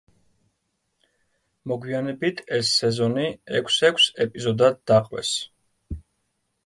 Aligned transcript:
მოგვიანებით 1.73 2.41
ეს 2.59 2.73
სეზონი 2.79 3.27
ექვს-ექვს 3.59 4.09
ეპიზოდად 4.27 4.81
დაყვეს. 4.93 5.35